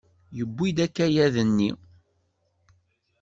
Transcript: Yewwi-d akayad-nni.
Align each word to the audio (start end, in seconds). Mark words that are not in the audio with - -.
Yewwi-d 0.37 0.77
akayad-nni. 0.85 1.71